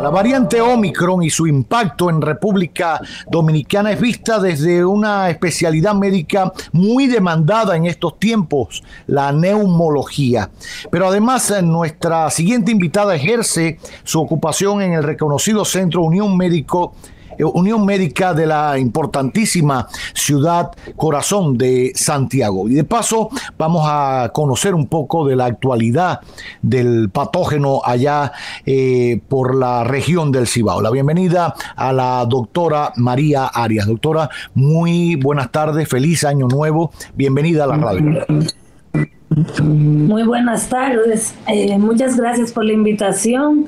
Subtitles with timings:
[0.00, 6.52] La variante Omicron y su impacto en República Dominicana es vista desde una especialidad médica
[6.72, 10.50] muy demandada en estos tiempos, la neumología.
[10.90, 17.17] Pero además nuestra siguiente invitada ejerce su ocupación en el reconocido Centro Unión Médico eh,
[17.44, 22.68] Unión Médica de la importantísima ciudad corazón de Santiago.
[22.68, 26.20] Y de paso vamos a conocer un poco de la actualidad
[26.62, 28.32] del patógeno allá
[28.66, 30.80] eh, por la región del Cibao.
[30.80, 33.86] La bienvenida a la doctora María Arias.
[33.86, 38.26] Doctora, muy buenas tardes, feliz año nuevo, bienvenida a la radio.
[39.62, 43.66] Muy buenas tardes, eh, muchas gracias por la invitación.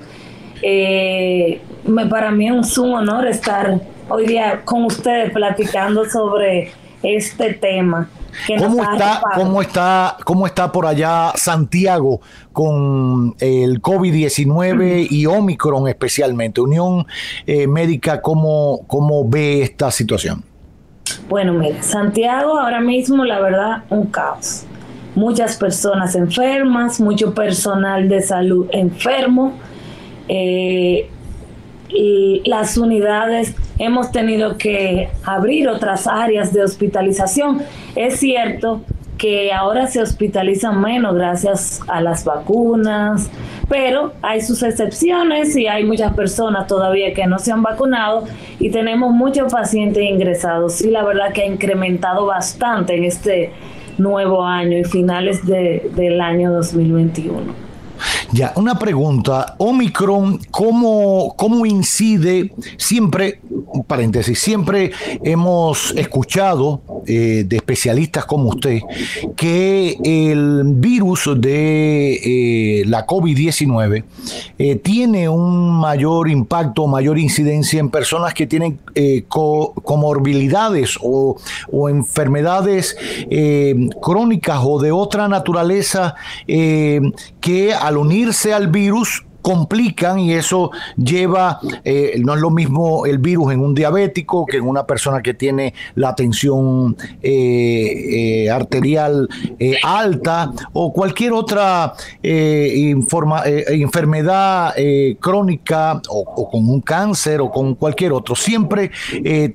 [0.62, 6.72] Eh, me, para mí es un honor estar hoy día con ustedes platicando sobre
[7.03, 8.09] este tema.
[8.59, 12.20] ¿Cómo está, ¿Cómo está, ¿Cómo está por allá Santiago
[12.53, 16.61] con el COVID-19 y Omicron especialmente?
[16.61, 17.06] Unión
[17.47, 20.44] eh, Médica, ¿cómo, ¿cómo ve esta situación?
[21.28, 24.65] Bueno, mire, Santiago ahora mismo, la verdad, un caos.
[25.15, 29.55] Muchas personas enfermas, mucho personal de salud enfermo.
[30.28, 31.11] Eh,
[32.44, 37.62] las unidades hemos tenido que abrir otras áreas de hospitalización.
[37.97, 38.82] Es cierto
[39.20, 43.30] que ahora se hospitalizan menos gracias a las vacunas,
[43.69, 48.25] pero hay sus excepciones y hay muchas personas todavía que no se han vacunado
[48.58, 50.81] y tenemos muchos pacientes ingresados.
[50.81, 53.53] Y la verdad que ha incrementado bastante en este
[53.98, 57.69] nuevo año y finales de, del año 2021.
[58.33, 59.55] Ya, una pregunta.
[59.59, 62.53] Omicron, ¿cómo, cómo incide?
[62.77, 63.41] Siempre,
[63.87, 68.81] paréntesis, siempre hemos escuchado eh, de especialistas como usted
[69.37, 72.12] que el virus de
[72.81, 74.05] eh, la COVID-19
[74.59, 78.78] eh, tiene un mayor impacto, mayor incidencia en personas que tienen
[79.28, 81.37] comorbilidades o,
[81.72, 82.97] o enfermedades
[84.00, 86.15] crónicas o de otra naturaleza
[86.47, 93.19] que al unirse al virus complican y eso lleva, eh, no es lo mismo el
[93.19, 99.28] virus en un diabético que en una persona que tiene la tensión eh, eh, arterial
[99.83, 104.72] alta o cualquier otra enfermedad
[105.19, 108.37] crónica o, o, con un cáncer o con cualquier otro.
[108.37, 108.93] Siempre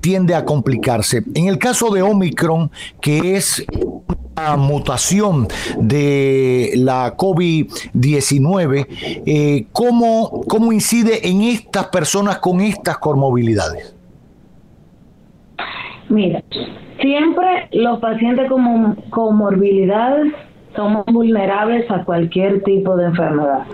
[0.02, 1.24] tiende a complicarse.
[1.34, 2.70] En el caso de Omicron,
[3.00, 3.66] que es
[4.58, 5.48] mutación
[5.78, 8.88] de la COVID-19,
[9.26, 13.96] eh, ¿cómo, ¿cómo incide en estas personas con estas comorbilidades?
[16.10, 16.44] Mira,
[17.02, 20.34] siempre los pacientes con comorbilidades
[20.76, 23.66] somos vulnerables a cualquier tipo de enfermedad.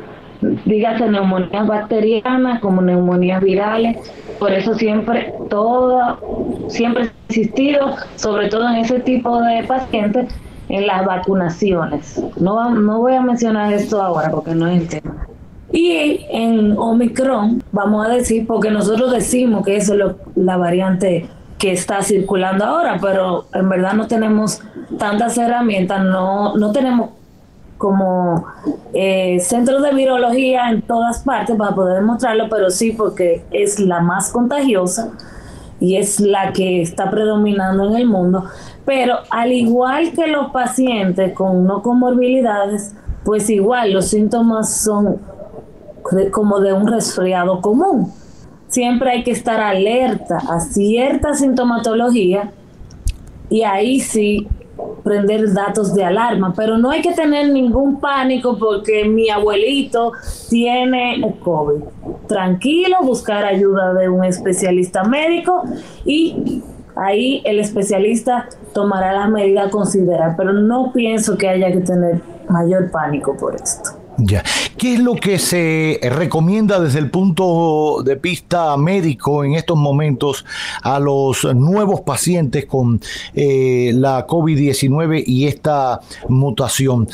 [0.65, 3.97] Dígase neumonías bacterianas como neumonías virales.
[4.39, 10.33] Por eso siempre, todo, siempre he insistido, sobre todo en ese tipo de pacientes,
[10.71, 12.21] en las vacunaciones.
[12.37, 15.27] No, no voy a mencionar esto ahora porque no es el tema.
[15.73, 21.29] Y en Omicron, vamos a decir, porque nosotros decimos que eso es lo, la variante
[21.57, 24.61] que está circulando ahora, pero en verdad no tenemos
[24.97, 27.11] tantas herramientas, no, no tenemos
[27.77, 28.45] como
[28.93, 33.99] eh, centros de virología en todas partes para poder demostrarlo, pero sí porque es la
[33.99, 35.11] más contagiosa
[35.81, 38.45] y es la que está predominando en el mundo.
[38.85, 45.19] Pero al igual que los pacientes con no comorbilidades, pues igual los síntomas son
[46.31, 48.13] como de un resfriado común.
[48.67, 52.51] Siempre hay que estar alerta a cierta sintomatología
[53.49, 54.47] y ahí sí
[55.03, 60.13] prender datos de alarma, pero no hay que tener ningún pánico porque mi abuelito
[60.49, 61.83] tiene COVID.
[62.27, 65.63] Tranquilo, buscar ayuda de un especialista médico
[66.05, 66.61] y
[66.95, 72.91] ahí el especialista tomará las medidas a pero no pienso que haya que tener mayor
[72.91, 74.00] pánico por esto.
[74.17, 74.43] Ya.
[74.77, 80.45] ¿Qué es lo que se recomienda desde el punto de vista médico en estos momentos
[80.83, 82.99] a los nuevos pacientes con
[83.33, 87.07] eh, la COVID-19 y esta mutación?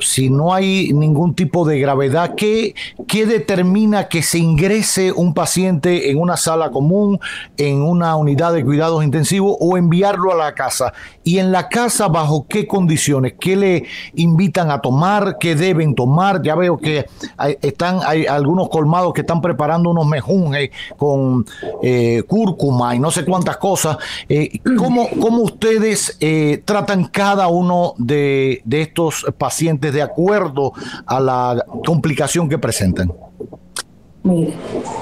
[0.00, 2.74] Si no hay ningún tipo de gravedad, ¿qué,
[3.08, 7.18] ¿qué determina que se ingrese un paciente en una sala común,
[7.56, 10.92] en una unidad de cuidados intensivos o enviarlo a la casa?
[11.24, 13.34] Y en la casa, ¿bajo qué condiciones?
[13.38, 13.84] ¿Qué le
[14.14, 15.36] invitan a tomar?
[15.38, 16.19] ¿Qué deben tomar?
[16.42, 17.06] Ya veo que
[17.36, 21.44] hay, están, hay algunos colmados que están preparando unos mejunjes con
[21.82, 23.96] eh, cúrcuma y no sé cuántas cosas.
[24.28, 25.08] Eh, ¿cómo,
[25.42, 30.72] ustedes eh, tratan cada uno de estos pacientes de acuerdo
[31.06, 33.12] a la complicación que presentan?
[34.22, 34.52] Mire,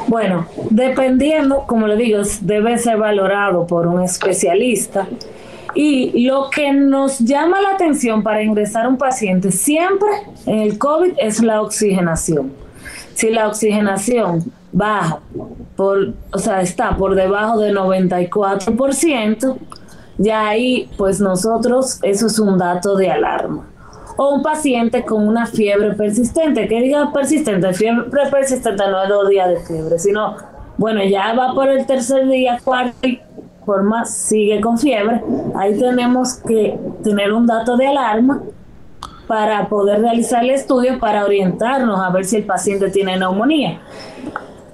[0.06, 5.09] bueno, dependiendo, como le digo, debe ser valorado por un especialista
[5.75, 10.09] y lo que nos llama la atención para ingresar un paciente siempre
[10.47, 12.53] en el COVID es la oxigenación.
[13.15, 15.20] Si la oxigenación baja,
[15.76, 19.56] por, o sea, está por debajo del 94%,
[20.19, 23.67] ya ahí, pues nosotros, eso es un dato de alarma.
[24.17, 29.29] O un paciente con una fiebre persistente, que diga persistente, fiebre persistente no es dos
[29.29, 30.37] días de fiebre, sino,
[30.76, 33.09] bueno, ya va por el tercer día, cuarto
[33.69, 35.23] forma sigue con fiebre,
[35.55, 38.41] ahí tenemos que tener un dato de alarma
[39.26, 43.82] para poder realizar el estudio para orientarnos a ver si el paciente tiene neumonía.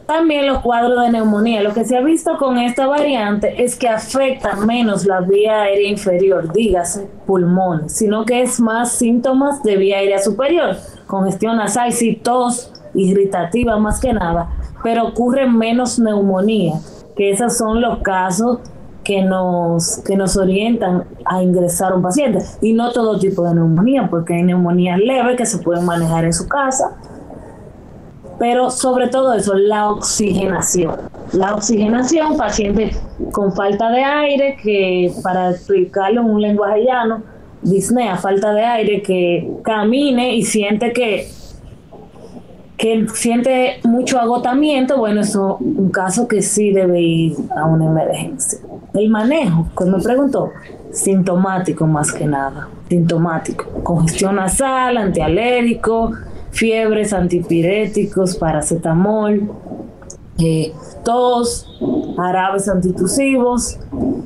[0.06, 1.62] También los cuadros de neumonía.
[1.62, 5.90] Lo que se ha visto con esta variante es que afecta menos la vía aérea
[5.90, 10.76] inferior, dígase pulmones, sino que es más síntomas de vía aérea superior,
[11.08, 14.50] congestión nasal, sí, tos irritativa más que nada,
[14.84, 16.74] pero ocurre menos neumonía,
[17.16, 18.60] que esos son los casos
[19.04, 22.38] que nos, que nos orientan a ingresar a un paciente.
[22.60, 26.32] Y no todo tipo de neumonía, porque hay neumonías leves que se pueden manejar en
[26.32, 26.96] su casa.
[28.38, 30.96] Pero sobre todo eso, la oxigenación.
[31.32, 32.96] La oxigenación, paciente
[33.30, 37.22] con falta de aire, que para explicarlo en un lenguaje llano,
[37.62, 41.28] disnea, falta de aire, que camine y siente que
[42.76, 47.86] que siente mucho agotamiento, bueno, eso es un caso que sí debe ir a una
[47.86, 48.58] emergencia.
[48.92, 50.50] El manejo, como me preguntó,
[50.90, 56.12] sintomático más que nada, sintomático, congestión nasal, antialérico,
[56.50, 59.50] fiebres, antipiréticos, paracetamol,
[60.38, 60.72] eh,
[61.04, 61.68] tos,
[62.18, 63.78] árabes antitusivos,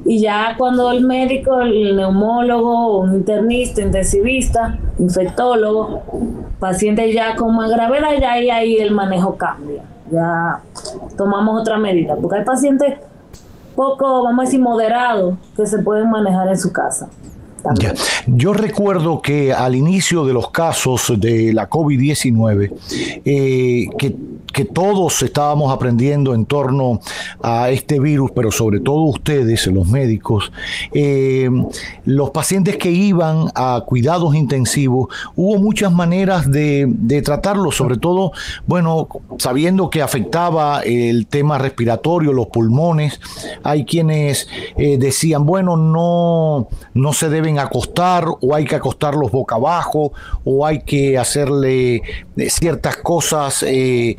[0.05, 6.03] y ya cuando el médico, el neumólogo, un internista, intensivista, infectólogo,
[6.59, 9.83] paciente ya con más gravedad, ya ahí, ahí el manejo cambia.
[10.11, 10.61] Ya
[11.17, 12.99] tomamos otra medida, porque hay pacientes
[13.77, 17.09] poco, vamos a decir, moderados que se pueden manejar en su casa.
[18.27, 22.73] Yo recuerdo que al inicio de los casos de la COVID-19,
[23.25, 23.87] eh,
[24.59, 27.01] que todos estábamos aprendiendo en torno
[27.41, 30.51] a este virus, pero sobre todo ustedes, los médicos,
[30.93, 31.49] eh,
[32.05, 38.33] los pacientes que iban a cuidados intensivos, hubo muchas maneras de, de tratarlos, sobre todo,
[38.67, 39.07] bueno,
[39.39, 43.21] sabiendo que afectaba el tema respiratorio, los pulmones,
[43.63, 50.13] hay quienes eh, decían, bueno, no, no se acostar o hay que acostarlos boca abajo
[50.45, 52.03] o hay que hacerle
[52.37, 54.17] eh, ciertas cosas eh,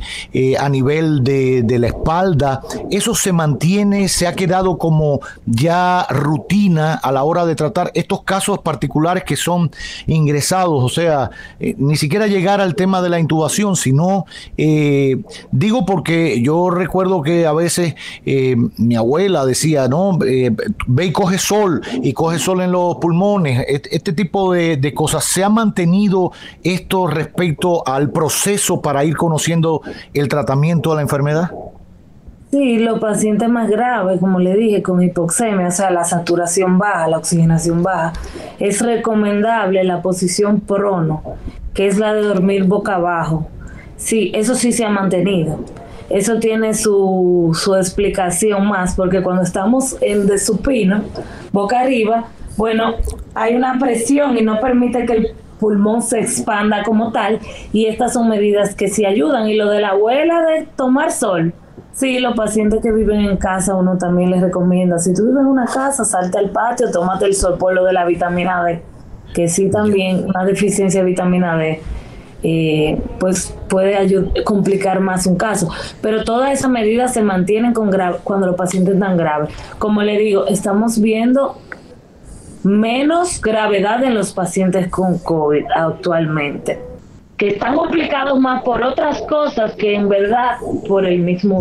[0.58, 2.60] a nivel de, la espalda,
[2.90, 8.22] eso se mantiene, se ha quedado como ya rutina a la hora de tratar estos
[8.22, 9.70] casos particulares que son
[10.06, 15.18] ingresados, o sea, eh, ni siquiera llegar al tema de la intubación, sino, eh,
[15.50, 17.94] digo porque yo recuerdo que a veces
[18.76, 24.12] mi abuela decía, no, ve y coge sol y coge sol en los pulmones, este,
[24.12, 29.82] tipo de, de cosas, ¿se ha mantenido esto respecto al proceso para ir conociendo
[30.14, 31.50] el tratamiento de la enfermedad?
[32.50, 37.06] Sí, los pacientes más graves, como le dije, con hipoxemia, o sea, la saturación baja,
[37.06, 38.12] la oxigenación baja,
[38.58, 41.22] es recomendable la posición prono,
[41.74, 43.46] que es la de dormir boca abajo.
[43.96, 45.60] Sí, eso sí se ha mantenido.
[46.08, 51.04] Eso tiene su, su explicación más, porque cuando estamos en de supino,
[51.52, 52.24] boca arriba,
[52.60, 52.96] bueno,
[53.34, 57.38] hay una presión y no permite que el pulmón se expanda como tal
[57.72, 59.48] y estas son medidas que sí ayudan.
[59.48, 61.54] Y lo de la abuela de tomar sol,
[61.94, 65.46] sí, los pacientes que viven en casa uno también les recomienda, si tú vives en
[65.46, 68.82] una casa, salte al patio, tómate el sol por lo de la vitamina D,
[69.32, 71.80] que sí también una deficiencia de vitamina D.
[72.42, 75.70] Eh, pues puede complicar más un caso.
[76.02, 77.90] Pero todas esas medidas se mantienen con
[78.22, 79.48] cuando los pacientes están graves.
[79.78, 81.56] Como le digo, estamos viendo
[82.64, 86.80] menos gravedad en los pacientes con COVID actualmente.
[87.36, 91.58] que están complicados más por otras cosas que en verdad por el mismo.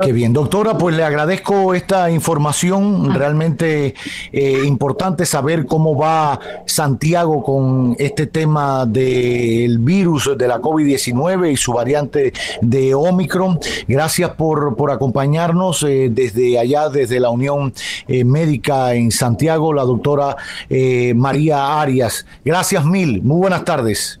[0.00, 3.94] Qué bien, doctora, pues le agradezco esta información, realmente
[4.32, 11.56] eh, importante saber cómo va Santiago con este tema del virus de la COVID-19 y
[11.56, 13.60] su variante de Omicron.
[13.86, 17.72] Gracias por, por acompañarnos eh, desde allá, desde la Unión
[18.08, 20.36] eh, Médica en Santiago, la doctora
[21.14, 22.26] María Arias.
[22.44, 24.20] Gracias mil, muy buenas tardes.